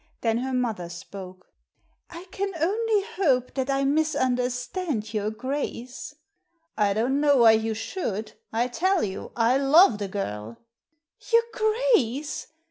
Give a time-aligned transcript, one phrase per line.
[0.21, 1.45] Then her mother spoke.
[2.09, 6.15] "I can only hope that I misunderstand your Grace."
[6.75, 8.33] I don't know why you should.
[8.51, 10.57] I tell you I love the girl""
[11.31, 12.47] Your Grace